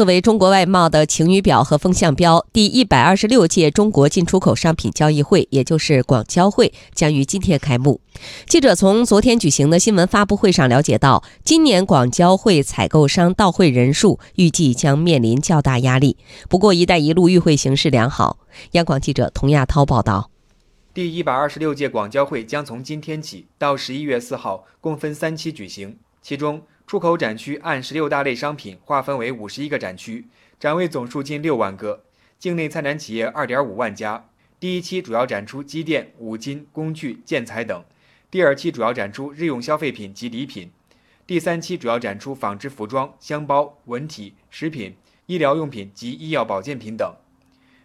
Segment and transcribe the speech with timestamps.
[0.00, 8.00] 作为中国外贸的晴雨表和风向标，第一百二十六届中国进出口商品交易会，也就是广交会，将于今天开幕。
[8.46, 16.16] 记者从昨天举行的新闻发布会上了解到，今年广交会采购商到会人数预计将面临较大压力。
[16.48, 18.38] 不过，“一带一路”与会形势良好。
[18.70, 20.30] 央广记者童亚涛报道。
[20.94, 26.62] 第一百二十六届广交会将从今天起到十一月四号，共分三期举行，其中。
[26.90, 30.26] 出口展区按十六大类商品划分为五十一个展区，
[30.58, 32.02] 展位总数近六万个，
[32.36, 34.28] 境内参展企业二点五万家。
[34.58, 37.82] 第一期主要展出机电、五金、工具、建材等；
[38.28, 40.70] 第二期主要展出日用消费品及礼品；
[41.28, 47.14] 第三期主要展出纺织服装、箱包、文体、食品、医疗用品及医药保健品等。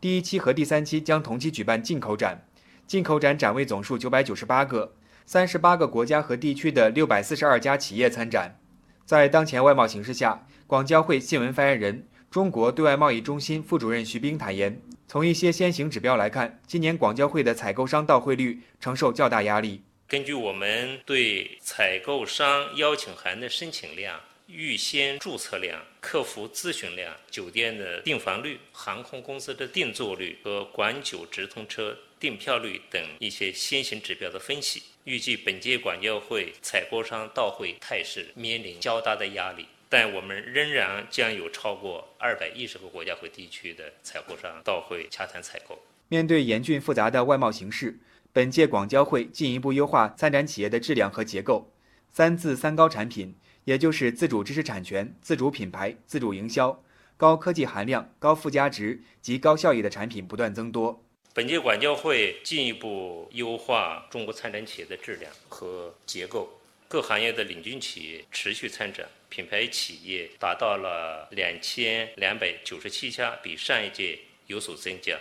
[0.00, 2.46] 第一期和第三期将同期举办进口展，
[2.86, 4.94] 进口展展位总数九百九十八个，
[5.26, 8.58] 三十八个国家和地区的六百四十二家企业参展。
[9.06, 19.82] 在当前外贸形势下，广交会新闻发言人、中国对外贸易中心副主任徐冰坦言，从一些先行指标来看，今年广交会的采购商到会率承受较大压力。
[20.08, 34.82] 根据我们对采购商邀请函的申请量、预先注册量、客服咨询量、酒店的订房率、航空公司的订座率和广九直通车订票率等一些先行指标的分析。
[35.02, 45.76] 预计本届广交会采购商到会态势面临较大的压力，但我们仍然将有超过二百一十个国家和地区的采购商到会洽谈采购。
[46.06, 47.98] 面对严峻复杂的外贸形势，
[48.32, 51.72] 本届广交会进一步优化参展企业的质量和结构，
[52.12, 53.34] 三自三高产品，
[53.66, 56.80] 也就是自主知识产权、自主品牌、自主营销，
[57.16, 61.04] 高科技含量、高附加值及高效益的产品不断增多。
[61.34, 66.48] 本届广交会进一步优化中国参展企业的质量和结构，
[66.86, 75.18] 各行业的领军企业持续参展，品牌企业达到了两千两百九十七家，比上一届有所增加。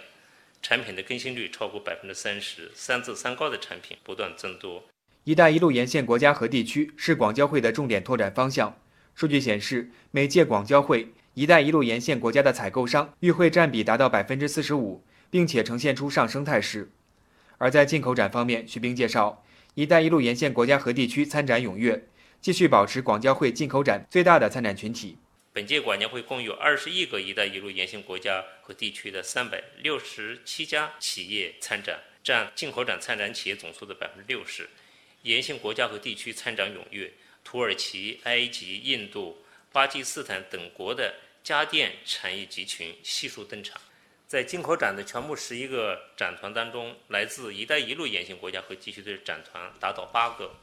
[0.62, 4.84] 产品的更新率超过百分之三十，三自三高的产品不断增多。
[5.26, 8.80] “一带一路”沿线国家和地区是广交会的重点拓展方向。
[9.14, 15.04] 数据显示，每届广交会“一带一路”沿线国家的采购商与会占比达到百分之四十五。
[15.36, 16.92] 并且呈现出上升态势。
[17.58, 19.44] 而在进口展方面，徐冰介绍
[19.76, 22.08] ，“一带一路”沿线国家和地区参展踊跃，
[22.40, 25.18] 继续保持广交会进口展最大的参展群体。
[25.52, 34.70] 本届广交会共有二十一个“一带一路”沿线国家和地区的三百六十七家企业参展，占进口展参展企业总数的百分之六十。
[35.26, 37.12] 沿线国家和地区参展踊跃，
[37.44, 43.82] 土耳其、埃及、印度、巴基斯坦等国的家电产业集群悉数登场。
[44.28, 50.56] 在进口展的全部十一个展团当中，来自“一带一路”沿线国家和地区的展团达到八个，